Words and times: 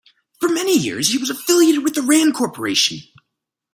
For 0.39 0.49
many 0.49 0.75
years, 0.79 1.09
he 1.09 1.19
was 1.19 1.29
affiliated 1.29 1.83
with 1.83 1.93
the 1.93 2.01
Rand 2.01 2.33
Corporation. 2.33 3.01